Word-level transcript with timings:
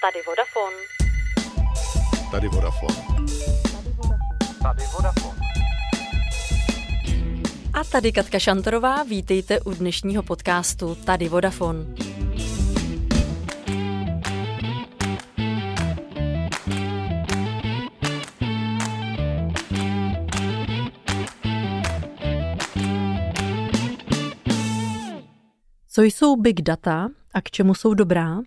Tady 0.00 0.22
Vodafone. 0.26 0.76
Tady 2.30 2.48
Vodafone. 2.48 2.94
Tady 4.62 4.82
Vodafone. 4.96 5.40
A 7.72 7.84
tady 7.84 8.12
Katka 8.12 8.38
Šantorová, 8.38 9.02
vítejte 9.02 9.60
u 9.60 9.74
dnešního 9.74 10.22
podcastu 10.22 10.94
Tady 10.94 11.28
Vodafone. 11.28 11.84
Co 25.88 26.02
jsou 26.02 26.36
big 26.36 26.60
data 26.60 27.08
a 27.34 27.40
k 27.40 27.50
čemu 27.50 27.74
jsou 27.74 27.94
dobrá? 27.94 28.38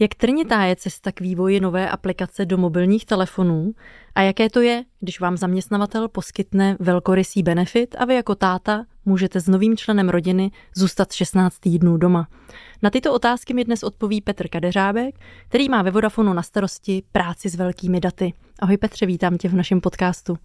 Jak 0.00 0.14
trnitá 0.14 0.64
je 0.64 0.76
cesta 0.76 1.12
k 1.12 1.20
vývoji 1.20 1.60
nové 1.60 1.90
aplikace 1.90 2.46
do 2.46 2.58
mobilních 2.58 3.06
telefonů 3.06 3.72
a 4.14 4.22
jaké 4.22 4.50
to 4.50 4.60
je, 4.60 4.84
když 5.00 5.20
vám 5.20 5.36
zaměstnavatel 5.36 6.08
poskytne 6.08 6.76
velkorysý 6.80 7.42
benefit 7.42 7.96
a 7.98 8.04
vy 8.04 8.14
jako 8.14 8.34
táta 8.34 8.84
můžete 9.04 9.40
s 9.40 9.48
novým 9.48 9.76
členem 9.76 10.08
rodiny 10.08 10.50
zůstat 10.76 11.12
16 11.12 11.58
týdnů 11.58 11.96
doma? 11.96 12.28
Na 12.82 12.90
tyto 12.90 13.12
otázky 13.12 13.54
mi 13.54 13.64
dnes 13.64 13.82
odpoví 13.82 14.20
Petr 14.20 14.48
Kadeřábek, 14.48 15.14
který 15.48 15.68
má 15.68 15.82
ve 15.82 15.90
Vodafonu 15.90 16.32
na 16.32 16.42
starosti 16.42 17.02
práci 17.12 17.48
s 17.48 17.54
velkými 17.54 18.00
daty. 18.00 18.32
Ahoj 18.58 18.76
Petře, 18.76 19.06
vítám 19.06 19.38
tě 19.38 19.48
v 19.48 19.54
našem 19.54 19.80
podcastu. 19.80 20.38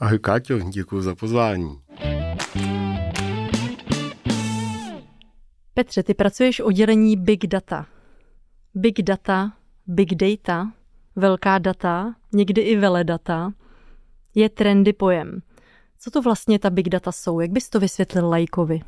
Ahoj 0.00 0.18
Káťo, 0.18 0.58
děkuji 0.58 1.02
za 1.02 1.14
pozvání. 1.14 1.78
Petře, 5.74 6.02
ty 6.02 6.14
pracuješ 6.14 6.60
oddělení 6.60 7.16
Big 7.16 7.46
Data. 7.46 7.86
Big 8.76 9.02
Data, 9.02 9.52
Big 9.86 10.14
Data, 10.14 10.72
velká 11.16 11.58
data, 11.58 12.14
někdy 12.32 12.60
i 12.60 12.76
veledata, 12.76 13.52
je 14.34 14.48
trendy 14.48 14.92
pojem. 14.92 15.42
Co 15.98 16.10
to 16.10 16.22
vlastně 16.22 16.58
ta 16.58 16.70
Big 16.70 16.88
Data 16.88 17.12
jsou? 17.12 17.40
Jak 17.40 17.50
bys 17.50 17.70
to 17.70 17.80
vysvětlil 17.80 18.28
lajkovi? 18.28 18.80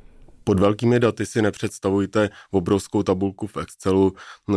Pod 0.45 0.61
velkými 0.61 1.01
daty 1.01 1.27
si 1.27 1.43
nepředstavujte 1.43 2.31
obrovskou 2.51 3.03
tabulku 3.03 3.47
v 3.47 3.57
Excelu, 3.57 4.15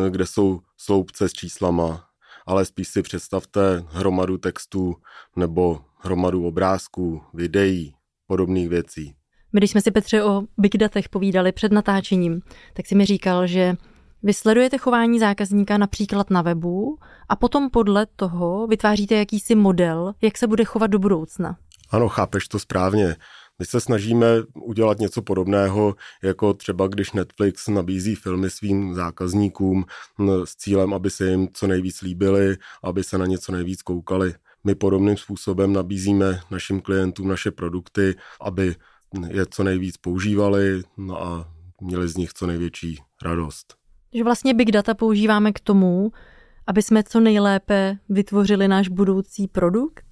kde 0.09 0.27
jsou 0.27 0.59
sloupce 0.77 1.29
s 1.29 1.33
číslama, 1.33 2.05
ale 2.45 2.65
spíš 2.65 2.87
si 2.87 3.01
představte 3.01 3.83
hromadu 3.87 4.37
textů 4.37 4.95
nebo 5.35 5.81
hromadu 5.97 6.47
obrázků, 6.47 7.21
videí, 7.33 7.93
podobných 8.27 8.69
věcí. 8.69 9.15
My, 9.53 9.59
když 9.59 9.71
jsme 9.71 9.81
si 9.81 9.91
Petře 9.91 10.23
o 10.23 10.43
big 10.57 10.77
datech 10.77 11.09
povídali 11.09 11.51
před 11.51 11.71
natáčením, 11.71 12.41
tak 12.73 12.85
si 12.85 12.95
mi 12.95 13.05
říkal, 13.05 13.47
že 13.47 13.75
vy 14.23 14.33
sledujete 14.33 14.77
chování 14.77 15.19
zákazníka 15.19 15.77
například 15.77 16.29
na 16.29 16.41
webu 16.41 16.97
a 17.29 17.35
potom 17.35 17.69
podle 17.69 18.05
toho 18.15 18.67
vytváříte 18.67 19.15
jakýsi 19.15 19.55
model, 19.55 20.13
jak 20.21 20.37
se 20.37 20.47
bude 20.47 20.65
chovat 20.65 20.87
do 20.87 20.99
budoucna. 20.99 21.57
Ano, 21.89 22.09
chápeš 22.09 22.47
to 22.47 22.59
správně. 22.59 23.15
My 23.59 23.65
se 23.65 23.79
snažíme 23.79 24.27
udělat 24.53 24.99
něco 24.99 25.21
podobného, 25.21 25.95
jako 26.23 26.53
třeba 26.53 26.87
když 26.87 27.11
Netflix 27.11 27.67
nabízí 27.67 28.15
filmy 28.15 28.49
svým 28.49 28.93
zákazníkům 28.93 29.85
s 30.43 30.55
cílem, 30.55 30.93
aby 30.93 31.09
se 31.09 31.29
jim 31.29 31.47
co 31.53 31.67
nejvíc 31.67 32.01
líbily, 32.01 32.57
aby 32.83 33.03
se 33.03 33.17
na 33.17 33.25
něco 33.25 33.51
nejvíc 33.51 33.81
koukali. 33.81 34.33
My 34.63 34.75
podobným 34.75 35.17
způsobem 35.17 35.73
nabízíme 35.73 36.41
našim 36.51 36.81
klientům 36.81 37.27
naše 37.27 37.51
produkty, 37.51 38.15
aby 38.41 38.75
je 39.27 39.45
co 39.45 39.63
nejvíc 39.63 39.97
používali 39.97 40.83
no 40.97 41.23
a 41.23 41.53
měli 41.81 42.07
z 42.07 42.17
nich 42.17 42.33
co 42.33 42.47
největší 42.47 42.99
radost. 43.21 43.78
Že 44.13 44.23
vlastně 44.23 44.53
big 44.53 44.71
data 44.71 44.93
používáme 44.93 45.51
k 45.51 45.59
tomu, 45.59 46.11
aby 46.67 46.81
jsme 46.81 47.03
co 47.03 47.19
nejlépe 47.19 47.97
vytvořili 48.09 48.67
náš 48.67 48.87
budoucí 48.87 49.47
produkt? 49.47 50.03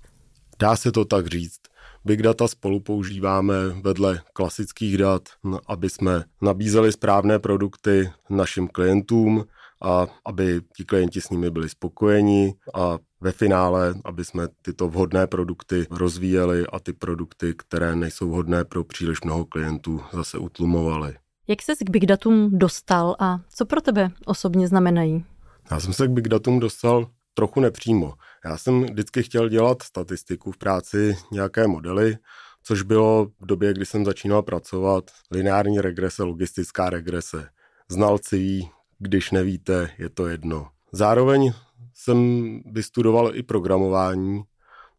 Dá 0.59 0.75
se 0.75 0.91
to 0.91 1.05
tak 1.05 1.27
říct. 1.27 1.59
Big 2.05 2.21
data 2.21 2.47
spolu 2.47 2.79
používáme 2.79 3.53
vedle 3.81 4.21
klasických 4.33 4.97
dat, 4.97 5.23
aby 5.67 5.89
jsme 5.89 6.23
nabízeli 6.41 6.91
správné 6.91 7.39
produkty 7.39 8.11
našim 8.29 8.67
klientům 8.67 9.45
a 9.81 10.07
aby 10.25 10.61
ti 10.77 10.85
klienti 10.85 11.21
s 11.21 11.29
nimi 11.29 11.49
byli 11.49 11.69
spokojeni 11.69 12.53
a 12.73 12.97
ve 13.21 13.31
finále, 13.31 13.95
aby 14.05 14.25
jsme 14.25 14.47
tyto 14.61 14.87
vhodné 14.87 15.27
produkty 15.27 15.87
rozvíjeli 15.91 16.67
a 16.67 16.79
ty 16.79 16.93
produkty, 16.93 17.53
které 17.57 17.95
nejsou 17.95 18.29
vhodné 18.29 18.65
pro 18.65 18.83
příliš 18.83 19.21
mnoho 19.21 19.45
klientů, 19.45 20.01
zase 20.13 20.37
utlumovali. 20.37 21.15
Jak 21.47 21.61
ses 21.61 21.79
k 21.79 21.89
Big 21.89 22.05
Datum 22.05 22.49
dostal 22.57 23.15
a 23.19 23.39
co 23.49 23.65
pro 23.65 23.81
tebe 23.81 24.11
osobně 24.25 24.67
znamenají? 24.67 25.25
Já 25.71 25.79
jsem 25.79 25.93
se 25.93 26.07
k 26.07 26.11
Big 26.11 26.27
Datum 26.27 26.59
dostal 26.59 27.07
trochu 27.33 27.59
nepřímo. 27.59 28.13
Já 28.45 28.57
jsem 28.57 28.83
vždycky 28.83 29.23
chtěl 29.23 29.49
dělat 29.49 29.83
statistiku 29.83 30.51
v 30.51 30.57
práci, 30.57 31.17
nějaké 31.31 31.67
modely, 31.67 32.17
což 32.63 32.81
bylo 32.81 33.25
v 33.39 33.45
době, 33.45 33.73
kdy 33.73 33.85
jsem 33.85 34.05
začínal 34.05 34.43
pracovat, 34.43 35.11
lineární 35.31 35.81
regrese, 35.81 36.23
logistická 36.23 36.89
regrese. 36.89 37.49
Znalci 37.89 38.37
ví, 38.37 38.69
když 38.99 39.31
nevíte, 39.31 39.89
je 39.97 40.09
to 40.09 40.27
jedno. 40.27 40.67
Zároveň 40.91 41.51
jsem 41.93 42.59
vystudoval 42.71 43.35
i 43.35 43.43
programování 43.43 44.43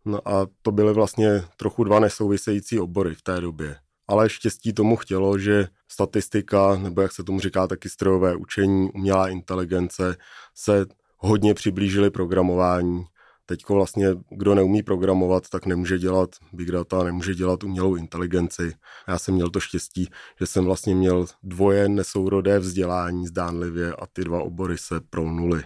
no 0.05 0.29
a 0.29 0.47
to 0.63 0.73
byly 0.73 0.93
vlastně 0.93 1.45
trochu 1.57 1.85
dva 1.85 2.01
nesouvisející 2.01 2.81
obory 2.81 3.15
v 3.15 3.23
té 3.23 3.41
době. 3.41 3.77
Ale 4.07 4.29
štěstí 4.29 4.73
tomu 4.73 4.97
chtělo, 4.97 5.39
že 5.39 5.69
statistika, 5.89 6.77
nebo 6.77 7.01
jak 7.01 7.13
se 7.13 7.25
tomu 7.25 7.41
říká 7.41 7.67
taky 7.67 7.89
strojové 7.89 8.37
učení, 8.37 8.91
umělá 8.91 9.29
inteligence, 9.29 10.17
se 10.55 10.87
hodně 11.17 11.55
přiblížily 11.55 12.11
programování. 12.11 13.05
Teďko 13.47 13.75
vlastně, 13.75 14.09
kdo 14.31 14.55
neumí 14.55 14.83
programovat, 14.83 15.49
tak 15.49 15.67
nemůže 15.67 15.99
dělat 15.99 16.31
big 16.53 16.71
data, 16.71 17.03
nemůže 17.03 17.35
dělat 17.35 17.65
umělou 17.65 17.97
inteligenci. 17.97 18.75
Já 19.09 19.19
jsem 19.19 19.35
měl 19.35 19.51
to 19.51 19.61
štěstí, 19.61 20.09
že 20.41 20.47
jsem 20.47 20.65
vlastně 20.65 20.95
měl 20.95 21.27
dvoje 21.43 21.89
nesourodé 21.89 22.59
vzdělání 22.59 23.27
zdánlivě 23.27 23.93
a 23.93 24.07
ty 24.07 24.25
dva 24.25 24.43
obory 24.43 24.79
se 24.79 25.01
prolnuly. 25.01 25.63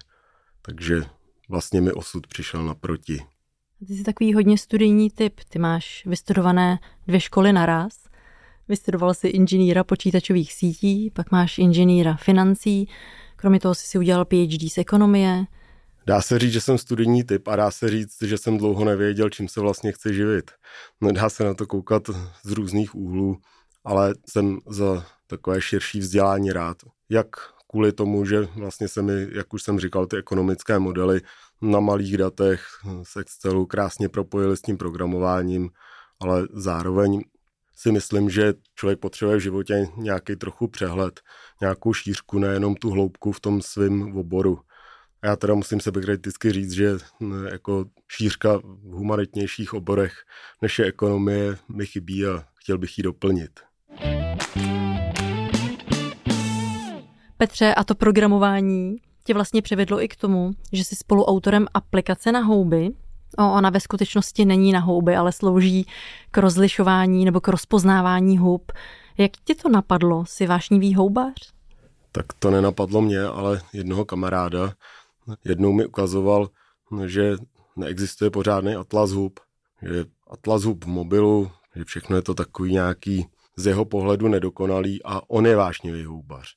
Takže 0.62 1.02
vlastně 1.48 1.80
mi 1.80 1.92
osud 1.92 2.26
přišel 2.26 2.64
naproti. 2.64 3.20
Ty 3.86 3.94
jsi 3.94 4.02
takový 4.02 4.34
hodně 4.34 4.58
studijní 4.58 5.10
typ. 5.10 5.40
Ty 5.48 5.58
máš 5.58 6.06
vystudované 6.06 6.78
dvě 7.06 7.20
školy 7.20 7.52
naraz. 7.52 7.92
Vystudoval 8.68 9.14
jsi 9.14 9.28
inženýra 9.28 9.84
počítačových 9.84 10.52
sítí, 10.52 11.10
pak 11.10 11.30
máš 11.32 11.58
inženýra 11.58 12.16
financí, 12.16 12.88
kromě 13.36 13.60
toho 13.60 13.74
jsi 13.74 13.86
si 13.86 13.98
udělal 13.98 14.24
PhD 14.24 14.72
z 14.72 14.78
ekonomie. 14.78 15.44
Dá 16.06 16.22
se 16.22 16.38
říct, 16.38 16.52
že 16.52 16.60
jsem 16.60 16.78
studijní 16.78 17.24
typ 17.24 17.48
a 17.48 17.56
dá 17.56 17.70
se 17.70 17.90
říct, 17.90 18.22
že 18.22 18.38
jsem 18.38 18.58
dlouho 18.58 18.84
nevěděl, 18.84 19.30
čím 19.30 19.48
se 19.48 19.60
vlastně 19.60 19.92
chci 19.92 20.14
živit. 20.14 20.50
Nedá 21.00 21.28
se 21.28 21.44
na 21.44 21.54
to 21.54 21.66
koukat 21.66 22.02
z 22.44 22.50
různých 22.50 22.94
úhlů, 22.94 23.36
ale 23.84 24.14
jsem 24.28 24.58
za 24.68 25.06
takové 25.26 25.60
širší 25.60 25.98
vzdělání 25.98 26.52
rád. 26.52 26.76
Jak 27.08 27.26
kvůli 27.70 27.92
tomu, 27.92 28.24
že 28.24 28.48
vlastně 28.56 28.88
se 28.88 29.02
mi, 29.02 29.26
jak 29.32 29.54
už 29.54 29.62
jsem 29.62 29.80
říkal, 29.80 30.06
ty 30.06 30.16
ekonomické 30.16 30.78
modely 30.78 31.20
na 31.62 31.80
malých 31.80 32.16
datech 32.16 32.64
z 33.02 33.16
Excelu 33.16 33.66
krásně 33.66 34.08
propojily 34.08 34.56
s 34.56 34.62
tím 34.62 34.76
programováním, 34.76 35.70
ale 36.20 36.46
zároveň 36.52 37.20
si 37.82 37.92
myslím, 37.92 38.30
že 38.30 38.54
člověk 38.74 38.98
potřebuje 38.98 39.36
v 39.36 39.40
životě 39.40 39.86
nějaký 39.96 40.36
trochu 40.36 40.68
přehled, 40.68 41.20
nějakou 41.60 41.92
šířku, 41.92 42.38
nejenom 42.38 42.74
tu 42.74 42.90
hloubku 42.90 43.32
v 43.32 43.40
tom 43.40 43.62
svém 43.62 44.16
oboru. 44.16 44.60
A 45.22 45.26
já 45.26 45.36
teda 45.36 45.54
musím 45.54 45.80
se 45.80 45.90
kriticky 45.90 46.52
říct, 46.52 46.72
že 46.72 46.98
jako 47.50 47.84
šířka 48.08 48.58
v 48.58 48.92
humanitnějších 48.92 49.74
oborech 49.74 50.12
než 50.62 50.78
je 50.78 50.84
ekonomie 50.84 51.56
mi 51.68 51.86
chybí 51.86 52.26
a 52.26 52.44
chtěl 52.54 52.78
bych 52.78 52.98
ji 52.98 53.04
doplnit. 53.04 53.60
Petře, 57.36 57.74
a 57.74 57.84
to 57.84 57.94
programování 57.94 58.96
tě 59.24 59.34
vlastně 59.34 59.62
přivedlo 59.62 60.02
i 60.02 60.08
k 60.08 60.16
tomu, 60.16 60.50
že 60.72 60.84
jsi 60.84 60.96
spoluautorem 60.96 61.66
aplikace 61.74 62.32
na 62.32 62.40
houby. 62.40 62.90
Ona 63.38 63.70
ve 63.70 63.80
skutečnosti 63.80 64.44
není 64.44 64.72
na 64.72 64.80
houby, 64.80 65.16
ale 65.16 65.32
slouží 65.32 65.86
k 66.30 66.38
rozlišování 66.38 67.24
nebo 67.24 67.40
k 67.40 67.48
rozpoznávání 67.48 68.38
hub. 68.38 68.72
Jak 69.18 69.30
ti 69.44 69.54
to 69.54 69.68
napadlo? 69.68 70.24
Jsi 70.26 70.46
vášnivý 70.46 70.94
houbař? 70.94 71.52
Tak 72.12 72.26
to 72.38 72.50
nenapadlo 72.50 73.00
mě, 73.00 73.20
ale 73.20 73.62
jednoho 73.72 74.04
kamaráda. 74.04 74.72
Jednou 75.44 75.72
mi 75.72 75.86
ukazoval, 75.86 76.48
že 77.06 77.36
neexistuje 77.76 78.30
pořádný 78.30 78.74
atlas 78.74 79.10
hub. 79.10 79.40
Že 79.82 80.04
atlas 80.30 80.62
hub 80.62 80.84
v 80.84 80.88
mobilu, 80.88 81.50
že 81.76 81.84
všechno 81.84 82.16
je 82.16 82.22
to 82.22 82.34
takový 82.34 82.72
nějaký 82.72 83.26
z 83.56 83.66
jeho 83.66 83.84
pohledu 83.84 84.28
nedokonalý 84.28 85.02
a 85.04 85.30
on 85.30 85.46
je 85.46 85.56
vášnivý 85.56 86.04
houbař 86.04 86.54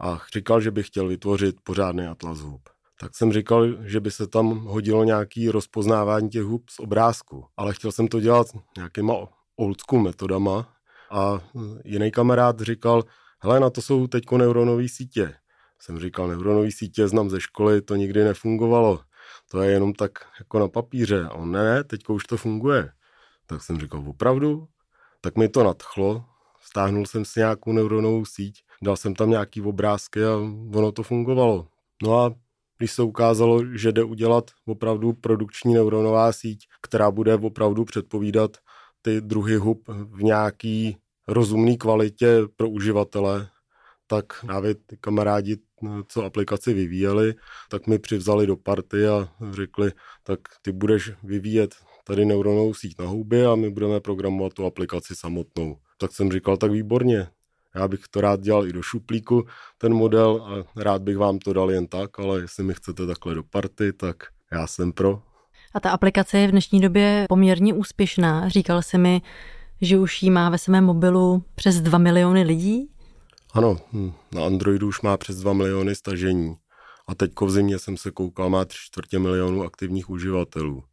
a 0.00 0.20
říkal, 0.34 0.60
že 0.60 0.70
by 0.70 0.82
chtěl 0.82 1.08
vytvořit 1.08 1.56
pořádný 1.64 2.06
atlas 2.06 2.38
hub. 2.38 2.68
Tak 3.02 3.16
jsem 3.16 3.32
říkal, 3.32 3.66
že 3.84 4.00
by 4.00 4.10
se 4.10 4.26
tam 4.26 4.58
hodilo 4.58 5.04
nějaký 5.04 5.50
rozpoznávání 5.50 6.30
těch 6.30 6.42
hub 6.42 6.70
z 6.70 6.80
obrázku, 6.80 7.46
ale 7.56 7.74
chtěl 7.74 7.92
jsem 7.92 8.08
to 8.08 8.20
dělat 8.20 8.46
nějakýma 8.76 9.14
old 9.56 9.80
school 9.80 10.02
metodama 10.02 10.74
a 11.10 11.40
jiný 11.84 12.10
kamarád 12.10 12.60
říkal, 12.60 13.02
hele, 13.40 13.60
na 13.60 13.70
to 13.70 13.82
jsou 13.82 14.06
teď 14.06 14.24
neuronové 14.30 14.88
sítě. 14.88 15.34
Jsem 15.78 15.98
říkal, 15.98 16.28
neuronový 16.28 16.72
sítě 16.72 17.08
znám 17.08 17.30
ze 17.30 17.40
školy, 17.40 17.82
to 17.82 17.96
nikdy 17.96 18.24
nefungovalo. 18.24 19.00
To 19.50 19.62
je 19.62 19.70
jenom 19.70 19.92
tak 19.92 20.10
jako 20.38 20.58
na 20.58 20.68
papíře. 20.68 21.24
A 21.24 21.34
on 21.34 21.52
ne, 21.52 21.64
ne, 21.64 21.84
teďko 21.84 22.14
už 22.14 22.24
to 22.24 22.36
funguje. 22.36 22.90
Tak 23.46 23.62
jsem 23.62 23.80
říkal, 23.80 24.04
opravdu? 24.06 24.68
Tak 25.20 25.36
mi 25.36 25.48
to 25.48 25.64
nadchlo, 25.64 26.24
stáhnul 26.60 27.06
jsem 27.06 27.24
si 27.24 27.40
nějakou 27.40 27.72
neuronovou 27.72 28.24
síť, 28.24 28.62
dal 28.82 28.96
jsem 28.96 29.14
tam 29.14 29.30
nějaký 29.30 29.62
obrázky 29.62 30.24
a 30.24 30.36
ono 30.74 30.92
to 30.92 31.02
fungovalo. 31.02 31.66
No 32.02 32.20
a 32.20 32.34
když 32.82 32.92
se 32.92 33.02
ukázalo, 33.02 33.64
že 33.74 33.92
jde 33.92 34.04
udělat 34.04 34.50
opravdu 34.66 35.12
produkční 35.12 35.74
neuronová 35.74 36.32
síť, 36.32 36.66
která 36.82 37.10
bude 37.10 37.34
opravdu 37.34 37.84
předpovídat 37.84 38.56
ty 39.02 39.20
druhy 39.20 39.56
hub 39.56 39.88
v 39.88 40.22
nějaký 40.22 40.96
rozumný 41.28 41.78
kvalitě 41.78 42.38
pro 42.56 42.68
uživatele, 42.68 43.48
tak 44.06 44.24
právě 44.46 44.74
ty 44.74 44.96
kamarádi, 45.00 45.56
co 46.08 46.24
aplikaci 46.24 46.74
vyvíjeli, 46.74 47.34
tak 47.70 47.86
mi 47.86 47.98
přivzali 47.98 48.46
do 48.46 48.56
party 48.56 49.06
a 49.06 49.28
řekli, 49.50 49.92
tak 50.22 50.40
ty 50.62 50.72
budeš 50.72 51.12
vyvíjet 51.22 51.74
tady 52.04 52.24
neuronovou 52.24 52.74
síť 52.74 52.98
na 52.98 53.06
houby 53.06 53.46
a 53.46 53.54
my 53.54 53.70
budeme 53.70 54.00
programovat 54.00 54.52
tu 54.52 54.66
aplikaci 54.66 55.14
samotnou. 55.16 55.76
Tak 55.98 56.12
jsem 56.12 56.32
říkal, 56.32 56.56
tak 56.56 56.70
výborně, 56.70 57.28
já 57.74 57.88
bych 57.88 58.00
to 58.10 58.20
rád 58.20 58.40
dělal 58.40 58.66
i 58.66 58.72
do 58.72 58.82
šuplíku, 58.82 59.46
ten 59.78 59.94
model, 59.94 60.44
a 60.46 60.82
rád 60.82 61.02
bych 61.02 61.18
vám 61.18 61.38
to 61.38 61.52
dal 61.52 61.70
jen 61.70 61.86
tak, 61.86 62.18
ale 62.18 62.40
jestli 62.40 62.64
mi 62.64 62.74
chcete 62.74 63.06
takhle 63.06 63.34
do 63.34 63.42
party, 63.42 63.92
tak 63.92 64.16
já 64.52 64.66
jsem 64.66 64.92
pro. 64.92 65.22
A 65.74 65.80
ta 65.80 65.90
aplikace 65.90 66.38
je 66.38 66.48
v 66.48 66.50
dnešní 66.50 66.80
době 66.80 67.26
poměrně 67.28 67.74
úspěšná. 67.74 68.48
Říkal 68.48 68.82
jsi 68.82 68.98
mi, 68.98 69.22
že 69.80 69.98
už 69.98 70.22
jí 70.22 70.30
má 70.30 70.50
ve 70.50 70.58
svém 70.58 70.84
mobilu 70.84 71.44
přes 71.54 71.80
2 71.80 71.98
miliony 71.98 72.42
lidí? 72.42 72.88
Ano, 73.52 73.78
hm, 73.92 74.12
na 74.34 74.46
Androidu 74.46 74.88
už 74.88 75.00
má 75.00 75.16
přes 75.16 75.36
2 75.36 75.52
miliony 75.52 75.94
stažení. 75.94 76.56
A 77.08 77.14
teďko 77.14 77.46
v 77.46 77.50
zimě 77.50 77.78
jsem 77.78 77.96
se 77.96 78.10
koukal, 78.10 78.50
má 78.50 78.64
3 78.64 78.78
čtvrtě 78.80 79.18
milionů 79.18 79.62
aktivních 79.62 80.10
uživatelů. 80.10 80.84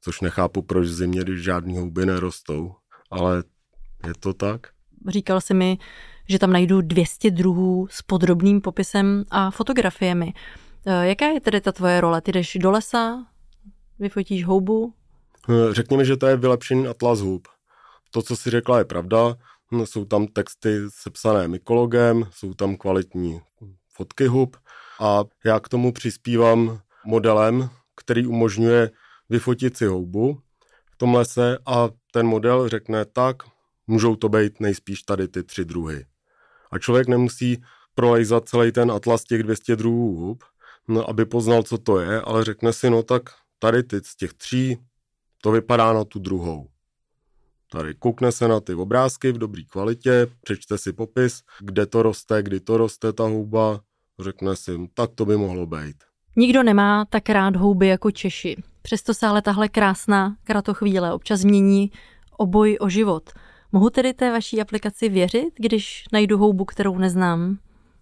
Což 0.00 0.20
nechápu, 0.20 0.62
proč 0.62 0.86
v 0.86 0.92
zimě, 0.92 1.20
když 1.20 1.42
žádný 1.42 1.78
houby 1.78 2.06
nerostou. 2.06 2.74
Ale 3.10 3.44
je 4.06 4.12
to 4.20 4.34
tak? 4.34 4.66
Říkal 5.08 5.40
jsi 5.40 5.54
mi, 5.54 5.78
že 6.28 6.38
tam 6.38 6.52
najdu 6.52 6.80
200 6.80 7.30
druhů 7.30 7.86
s 7.90 8.02
podrobným 8.02 8.60
popisem 8.60 9.24
a 9.30 9.50
fotografiemi. 9.50 10.32
E, 10.86 11.06
jaká 11.08 11.26
je 11.26 11.40
tedy 11.40 11.60
ta 11.60 11.72
tvoje 11.72 12.00
role? 12.00 12.20
Ty 12.20 12.32
jdeš 12.32 12.58
do 12.60 12.70
lesa, 12.70 13.26
vyfotíš 13.98 14.44
houbu? 14.44 14.94
E, 15.48 15.74
řekněme, 15.74 16.04
že 16.04 16.16
to 16.16 16.26
je 16.26 16.36
vylepšený 16.36 16.86
atlas 16.86 17.20
hub. 17.20 17.48
To, 18.10 18.22
co 18.22 18.36
si 18.36 18.50
řekla, 18.50 18.78
je 18.78 18.84
pravda. 18.84 19.36
Hm, 19.72 19.86
jsou 19.86 20.04
tam 20.04 20.26
texty 20.26 20.78
sepsané 20.88 21.48
mykologem, 21.48 22.26
jsou 22.30 22.54
tam 22.54 22.76
kvalitní 22.76 23.40
fotky 23.92 24.26
hub 24.26 24.56
a 25.00 25.24
já 25.44 25.60
k 25.60 25.68
tomu 25.68 25.92
přispívám 25.92 26.80
modelem, 27.06 27.70
který 27.96 28.26
umožňuje 28.26 28.90
vyfotit 29.28 29.76
si 29.76 29.86
houbu 29.86 30.38
v 30.92 30.96
tom 30.96 31.14
lese 31.14 31.58
a 31.66 31.88
ten 32.12 32.26
model 32.26 32.68
řekne 32.68 33.04
tak, 33.04 33.36
můžou 33.90 34.16
to 34.16 34.28
být 34.28 34.60
nejspíš 34.60 35.02
tady 35.02 35.28
ty 35.28 35.42
tři 35.42 35.64
druhy. 35.64 36.04
A 36.70 36.78
člověk 36.78 37.08
nemusí 37.08 37.62
prolejzat 37.94 38.48
celý 38.48 38.72
ten 38.72 38.90
atlas 38.90 39.24
těch 39.24 39.42
200 39.42 39.76
druhů 39.76 40.16
hub, 40.16 40.44
no, 40.88 41.10
aby 41.10 41.24
poznal, 41.24 41.62
co 41.62 41.78
to 41.78 42.00
je, 42.00 42.20
ale 42.20 42.44
řekne 42.44 42.72
si, 42.72 42.90
no 42.90 43.02
tak 43.02 43.22
tady 43.58 43.82
ty 43.82 43.96
z 44.04 44.16
těch 44.16 44.32
tří, 44.34 44.78
to 45.42 45.52
vypadá 45.52 45.92
na 45.92 46.04
tu 46.04 46.18
druhou. 46.18 46.68
Tady 47.72 47.94
koukne 47.94 48.32
se 48.32 48.48
na 48.48 48.60
ty 48.60 48.74
obrázky 48.74 49.32
v 49.32 49.38
dobré 49.38 49.62
kvalitě, 49.62 50.26
přečte 50.42 50.78
si 50.78 50.92
popis, 50.92 51.42
kde 51.60 51.86
to 51.86 52.02
roste, 52.02 52.42
kdy 52.42 52.60
to 52.60 52.76
roste 52.76 53.12
ta 53.12 53.24
houba, 53.24 53.80
řekne 54.20 54.56
si, 54.56 54.72
tak 54.94 55.10
to 55.14 55.24
by 55.24 55.36
mohlo 55.36 55.66
být. 55.66 55.96
Nikdo 56.36 56.62
nemá 56.62 57.04
tak 57.04 57.30
rád 57.30 57.56
houby 57.56 57.86
jako 57.86 58.10
Češi. 58.10 58.56
Přesto 58.82 59.14
se 59.14 59.26
ale 59.26 59.42
tahle 59.42 59.68
krásná 59.68 60.36
kratochvíle 60.44 61.12
občas 61.12 61.40
změní 61.40 61.90
oboj 62.36 62.76
o 62.80 62.88
život. 62.88 63.30
Mohu 63.72 63.90
tedy 63.90 64.14
té 64.14 64.30
vaší 64.32 64.60
aplikaci 64.60 65.08
věřit, 65.08 65.50
když 65.56 66.04
najdu 66.12 66.38
houbu, 66.38 66.64
kterou 66.64 66.98
neznám? 66.98 67.58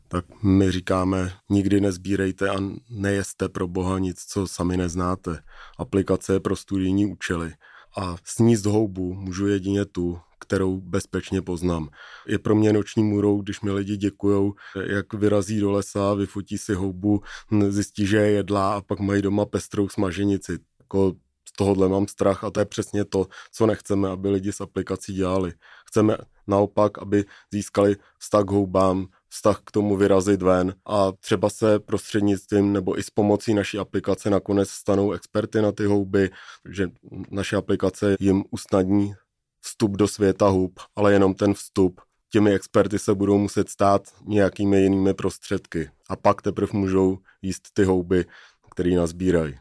Tak 0.08 0.42
my 0.42 0.70
říkáme, 0.70 1.32
nikdy 1.50 1.80
nezbírejte 1.80 2.50
a 2.50 2.56
nejeste 2.90 3.48
pro 3.48 3.68
boha 3.68 3.98
nic, 3.98 4.20
co 4.20 4.46
sami 4.46 4.76
neznáte. 4.76 5.42
Aplikace 5.78 6.32
je 6.32 6.40
pro 6.40 6.56
studijní 6.56 7.06
účely 7.06 7.52
a 7.98 8.16
sníst 8.24 8.66
houbu 8.66 9.14
můžu 9.14 9.46
jedině 9.46 9.84
tu, 9.84 10.18
kterou 10.40 10.80
bezpečně 10.80 11.42
poznám. 11.42 11.88
Je 12.26 12.38
pro 12.38 12.54
mě 12.54 12.72
noční 12.72 13.02
můrou, 13.02 13.42
když 13.42 13.60
mi 13.60 13.70
lidi 13.72 13.96
děkujou, 13.96 14.54
jak 14.86 15.14
vyrazí 15.14 15.60
do 15.60 15.70
lesa, 15.70 16.14
vyfotí 16.14 16.58
si 16.58 16.74
houbu, 16.74 17.22
zjistí, 17.68 18.06
že 18.06 18.16
je 18.16 18.30
jedlá 18.30 18.76
a 18.76 18.80
pak 18.80 19.00
mají 19.00 19.22
doma 19.22 19.46
pestrou 19.46 19.88
smaženici. 19.88 20.58
Jako 20.80 21.12
z 21.48 21.52
tohohle 21.52 21.88
mám 21.88 22.08
strach 22.08 22.44
a 22.44 22.50
to 22.50 22.60
je 22.60 22.66
přesně 22.66 23.04
to, 23.04 23.26
co 23.52 23.66
nechceme, 23.66 24.08
aby 24.08 24.30
lidi 24.30 24.52
s 24.52 24.60
aplikací 24.60 25.14
dělali. 25.14 25.52
Chceme 25.86 26.16
naopak, 26.46 26.98
aby 26.98 27.24
získali 27.52 27.96
vztah 28.18 28.44
k 28.44 28.50
houbám, 28.50 29.06
vztah 29.28 29.60
k 29.64 29.70
tomu 29.70 29.96
vyrazit 29.96 30.42
ven 30.42 30.74
a 30.86 31.12
třeba 31.12 31.50
se 31.50 31.78
prostřednictvím 31.78 32.72
nebo 32.72 32.98
i 32.98 33.02
s 33.02 33.10
pomocí 33.10 33.54
naší 33.54 33.78
aplikace 33.78 34.30
nakonec 34.30 34.70
stanou 34.70 35.12
experty 35.12 35.62
na 35.62 35.72
ty 35.72 35.84
houby, 35.84 36.30
že 36.70 36.88
naše 37.30 37.56
aplikace 37.56 38.16
jim 38.20 38.44
usnadní 38.50 39.14
vstup 39.60 39.96
do 39.96 40.08
světa 40.08 40.48
hub, 40.48 40.80
ale 40.96 41.12
jenom 41.12 41.34
ten 41.34 41.54
vstup. 41.54 42.00
Těmi 42.30 42.52
experty 42.52 42.98
se 42.98 43.14
budou 43.14 43.38
muset 43.38 43.68
stát 43.68 44.02
nějakými 44.26 44.80
jinými 44.80 45.14
prostředky 45.14 45.90
a 46.08 46.16
pak 46.16 46.42
teprve 46.42 46.72
můžou 46.72 47.18
jíst 47.42 47.68
ty 47.72 47.84
houby, 47.84 48.24
které 48.70 48.90
nazbírají. 48.90 49.54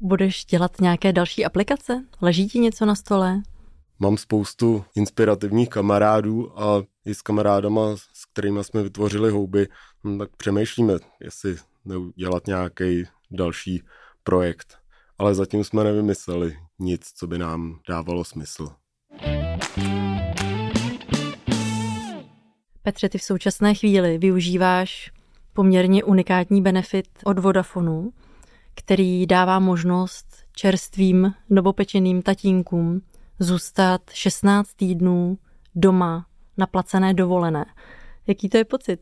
Budeš 0.00 0.44
dělat 0.44 0.80
nějaké 0.80 1.12
další 1.12 1.44
aplikace? 1.44 2.04
Leží 2.20 2.48
ti 2.48 2.58
něco 2.58 2.86
na 2.86 2.94
stole? 2.94 3.42
Mám 3.98 4.16
spoustu 4.16 4.84
inspirativních 4.94 5.68
kamarádů 5.68 6.60
a 6.60 6.82
i 7.06 7.14
s 7.14 7.22
kamarádama, 7.22 7.96
s 7.96 8.24
kterými 8.32 8.64
jsme 8.64 8.82
vytvořili 8.82 9.30
houby, 9.30 9.68
hm, 10.04 10.18
tak 10.18 10.36
přemýšlíme, 10.36 10.94
jestli 11.20 11.56
neudělat 11.84 12.46
nějaký 12.46 13.04
další 13.30 13.82
projekt. 14.22 14.78
Ale 15.18 15.34
zatím 15.34 15.64
jsme 15.64 15.84
nevymysleli 15.84 16.56
nic, 16.78 17.12
co 17.14 17.26
by 17.26 17.38
nám 17.38 17.78
dávalo 17.88 18.24
smysl. 18.24 18.68
Petře, 22.82 23.08
ty 23.08 23.18
v 23.18 23.22
současné 23.22 23.74
chvíli 23.74 24.18
využíváš 24.18 25.12
poměrně 25.52 26.04
unikátní 26.04 26.62
benefit 26.62 27.08
od 27.24 27.38
Vodafonu, 27.38 28.12
který 28.78 29.26
dává 29.26 29.58
možnost 29.58 30.26
čerstvým 30.56 31.34
novopečeným 31.50 32.22
tatínkům 32.22 33.00
zůstat 33.38 34.00
16 34.12 34.74
týdnů 34.74 35.38
doma 35.74 36.26
na 36.56 36.66
placené 36.66 37.14
dovolené. 37.14 37.66
Jaký 38.26 38.48
to 38.48 38.56
je 38.56 38.64
pocit? 38.64 39.00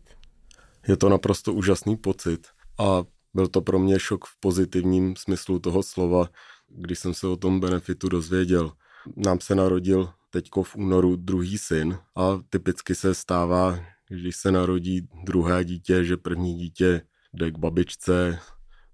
Je 0.88 0.96
to 0.96 1.08
naprosto 1.08 1.52
úžasný 1.52 1.96
pocit 1.96 2.46
a 2.78 3.04
byl 3.34 3.48
to 3.48 3.60
pro 3.60 3.78
mě 3.78 3.98
šok 3.98 4.24
v 4.24 4.40
pozitivním 4.40 5.16
smyslu 5.16 5.58
toho 5.58 5.82
slova, 5.82 6.28
když 6.68 6.98
jsem 6.98 7.14
se 7.14 7.26
o 7.26 7.36
tom 7.36 7.60
benefitu 7.60 8.08
dozvěděl. 8.08 8.72
Nám 9.16 9.40
se 9.40 9.54
narodil 9.54 10.10
teďko 10.30 10.62
v 10.62 10.76
únoru 10.76 11.16
druhý 11.16 11.58
syn 11.58 11.98
a 12.16 12.40
typicky 12.50 12.94
se 12.94 13.14
stává, 13.14 13.78
když 14.08 14.36
se 14.36 14.52
narodí 14.52 15.08
druhé 15.24 15.64
dítě, 15.64 16.04
že 16.04 16.16
první 16.16 16.54
dítě 16.54 17.02
jde 17.32 17.50
k 17.50 17.58
babičce, 17.58 18.38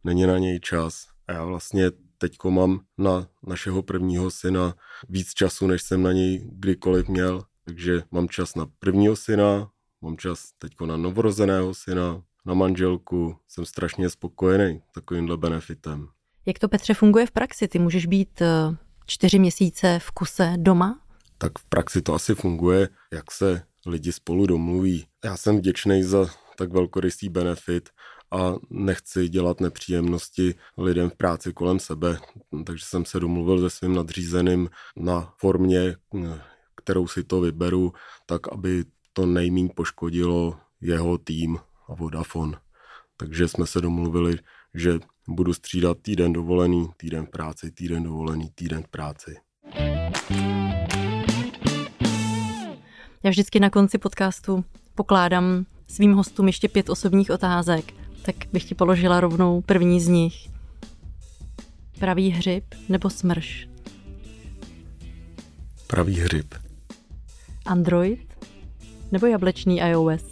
není 0.04 0.26
na 0.26 0.38
něj 0.38 0.60
čas. 0.60 1.06
A 1.28 1.32
já 1.32 1.44
vlastně 1.44 1.90
teďko 2.18 2.50
mám 2.50 2.80
na 2.98 3.26
našeho 3.46 3.82
prvního 3.82 4.30
syna 4.30 4.74
víc 5.08 5.34
času, 5.34 5.66
než 5.66 5.82
jsem 5.82 6.02
na 6.02 6.12
něj 6.12 6.48
kdykoliv 6.52 7.08
měl. 7.08 7.42
Takže 7.64 8.02
mám 8.10 8.28
čas 8.28 8.54
na 8.54 8.66
prvního 8.78 9.16
syna, 9.16 9.70
mám 10.00 10.16
čas 10.16 10.52
teďko 10.58 10.86
na 10.86 10.96
novorozeného 10.96 11.74
syna, 11.74 12.22
na 12.46 12.54
manželku. 12.54 13.36
Jsem 13.48 13.64
strašně 13.64 14.10
spokojený 14.10 14.82
takovýmhle 14.94 15.36
benefitem. 15.36 16.08
Jak 16.46 16.58
to 16.58 16.68
Petře 16.68 16.94
funguje 16.94 17.26
v 17.26 17.30
praxi? 17.30 17.68
Ty 17.68 17.78
můžeš 17.78 18.06
být 18.06 18.42
eh, 18.42 18.76
čtyři 19.06 19.38
měsíce 19.38 19.98
v 19.98 20.10
kuse 20.10 20.54
doma? 20.56 21.00
Tak 21.38 21.58
v 21.58 21.64
praxi 21.64 22.02
to 22.02 22.14
asi 22.14 22.34
funguje, 22.34 22.88
jak 23.12 23.30
se 23.30 23.62
lidi 23.86 24.12
spolu 24.12 24.46
domluví. 24.46 25.06
Já 25.24 25.36
jsem 25.36 25.56
vděčný 25.56 26.02
za 26.02 26.26
tak 26.56 26.72
velkorysý 26.72 27.28
benefit 27.28 27.88
a 28.32 28.54
nechci 28.70 29.28
dělat 29.28 29.60
nepříjemnosti 29.60 30.54
lidem 30.78 31.10
v 31.10 31.14
práci 31.14 31.52
kolem 31.52 31.78
sebe, 31.78 32.18
takže 32.66 32.84
jsem 32.84 33.04
se 33.04 33.20
domluvil 33.20 33.70
se 33.70 33.76
svým 33.76 33.94
nadřízeným 33.94 34.70
na 34.96 35.34
formě, 35.38 35.96
kterou 36.76 37.08
si 37.08 37.24
to 37.24 37.40
vyberu, 37.40 37.92
tak 38.26 38.52
aby 38.52 38.84
to 39.12 39.26
nejmíň 39.26 39.68
poškodilo 39.76 40.58
jeho 40.80 41.18
tým 41.18 41.58
a 41.88 41.94
Vodafone. 41.94 42.58
Takže 43.16 43.48
jsme 43.48 43.66
se 43.66 43.80
domluvili, 43.80 44.38
že 44.74 44.98
budu 45.28 45.54
střídat 45.54 45.98
týden 46.02 46.32
dovolený, 46.32 46.88
týden 46.96 47.26
v 47.26 47.30
práci, 47.30 47.70
týden 47.70 48.02
dovolený, 48.02 48.50
týden 48.54 48.82
v 48.82 48.88
práci. 48.88 49.36
Já 53.22 53.30
vždycky 53.30 53.60
na 53.60 53.70
konci 53.70 53.98
podcastu 53.98 54.64
pokládám 54.94 55.66
svým 55.86 56.12
hostům 56.12 56.46
ještě 56.46 56.68
pět 56.68 56.90
osobních 56.90 57.30
otázek. 57.30 58.01
Tak 58.22 58.36
bych 58.52 58.64
ti 58.64 58.74
položila 58.74 59.20
rovnou 59.20 59.60
první 59.60 60.00
z 60.00 60.08
nich. 60.08 60.48
Pravý 61.98 62.30
hřib 62.30 62.64
nebo 62.88 63.10
smrš? 63.10 63.68
Pravý 65.86 66.20
hřib. 66.20 66.54
Android 67.66 68.32
nebo 69.12 69.26
jablečný 69.26 69.78
iOS? 69.78 70.22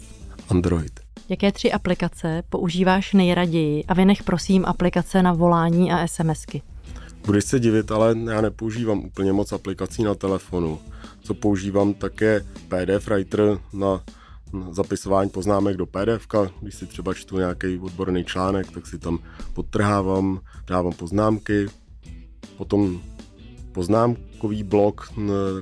Android. 0.49 0.99
Jaké 1.29 1.51
tři 1.51 1.71
aplikace 1.71 2.43
používáš 2.49 3.13
nejraději 3.13 3.83
a 3.85 3.93
vynech 3.93 4.23
prosím 4.23 4.65
aplikace 4.65 5.23
na 5.23 5.33
volání 5.33 5.91
a 5.91 6.07
SMSky? 6.07 6.61
Budeš 7.25 7.43
se 7.43 7.59
divit, 7.59 7.91
ale 7.91 8.15
já 8.31 8.41
nepoužívám 8.41 8.99
úplně 8.99 9.33
moc 9.33 9.51
aplikací 9.51 10.03
na 10.03 10.15
telefonu. 10.15 10.79
Co 11.21 11.33
používám, 11.33 11.93
tak 11.93 12.21
je 12.21 12.45
PDF 12.67 13.07
Writer 13.07 13.57
na 13.73 14.03
zapisování 14.71 15.29
poznámek 15.29 15.77
do 15.77 15.85
PDF. 15.85 16.27
Když 16.61 16.75
si 16.75 16.87
třeba 16.87 17.13
čtu 17.13 17.37
nějaký 17.37 17.77
odborný 17.77 18.25
článek, 18.25 18.71
tak 18.71 18.87
si 18.87 18.99
tam 18.99 19.19
podtrhávám, 19.53 20.39
dávám 20.67 20.93
poznámky, 20.93 21.67
potom 22.57 23.01
poznámkový 23.71 24.63
blok, 24.63 25.13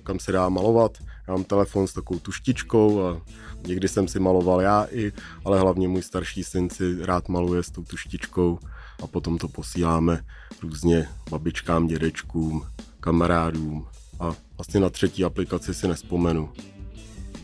kam 0.04 0.20
se 0.20 0.32
dá 0.32 0.50
malovat. 0.50 0.98
Já 1.28 1.34
mám 1.34 1.44
telefon 1.44 1.88
s 1.88 1.94
takovou 1.94 2.20
tuštičkou 2.20 3.04
a 3.04 3.22
někdy 3.68 3.88
jsem 3.88 4.08
si 4.08 4.20
maloval 4.20 4.62
já 4.62 4.88
i, 4.92 5.12
ale 5.46 5.60
hlavně 5.60 5.88
můj 5.88 6.02
starší 6.02 6.44
syn 6.44 6.70
si 6.70 7.06
rád 7.06 7.30
maluje 7.30 7.64
s 7.64 7.72
tou 7.72 7.84
tuštičkou 7.84 8.60
a 9.04 9.08
potom 9.08 9.38
to 9.38 9.48
posíláme 9.48 10.24
různě 10.62 11.10
babičkám, 11.30 11.88
dědečkům, 11.88 12.66
kamarádům 13.00 13.88
a 14.20 14.36
vlastně 14.58 14.80
na 14.80 14.90
třetí 14.90 15.24
aplikaci 15.24 15.74
si 15.74 15.88
nespomenu. 15.88 16.50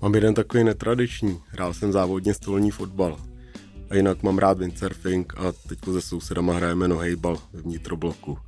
Mám 0.03 0.15
jeden 0.15 0.35
takový 0.35 0.65
netradiční. 0.65 1.41
Hrál 1.49 1.75
jsem 1.75 1.93
závodně 1.93 2.35
stolní 2.35 2.71
fotbal. 2.71 3.17
A 3.91 3.95
jinak 3.95 4.23
mám 4.23 4.39
rád 4.39 4.59
windsurfing 4.59 5.35
a 5.37 5.53
teď 5.69 5.79
se 5.93 6.01
sousedama 6.01 6.55
hrajeme 6.55 6.89
nohejbal 6.89 7.39
ve 7.53 7.63
vnitrobloku. 7.63 8.39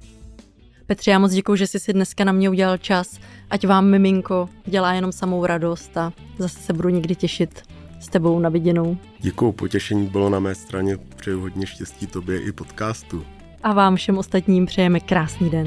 Petře, 0.86 1.10
já 1.10 1.18
moc 1.18 1.32
děkuji, 1.32 1.56
že 1.56 1.66
jsi 1.66 1.80
si 1.80 1.92
dneska 1.92 2.24
na 2.24 2.32
mě 2.32 2.50
udělal 2.50 2.78
čas. 2.78 3.18
Ať 3.50 3.66
vám 3.66 3.86
miminko 3.86 4.48
dělá 4.64 4.92
jenom 4.92 5.12
samou 5.12 5.46
radost 5.46 5.96
a 5.96 6.12
zase 6.38 6.58
se 6.58 6.72
budu 6.72 6.88
někdy 6.88 7.14
těšit 7.14 7.62
s 8.00 8.08
tebou 8.08 8.38
na 8.38 8.48
viděnou. 8.48 8.96
Děkuji, 9.20 9.52
potěšení 9.52 10.06
bylo 10.06 10.30
na 10.30 10.38
mé 10.38 10.54
straně. 10.54 10.96
Přeju 11.16 11.40
hodně 11.40 11.66
štěstí 11.66 12.06
tobě 12.06 12.40
i 12.40 12.52
podcastu. 12.52 13.24
A 13.62 13.72
vám 13.72 13.96
všem 13.96 14.18
ostatním 14.18 14.66
přejeme 14.66 15.00
krásný 15.00 15.50
den. 15.50 15.66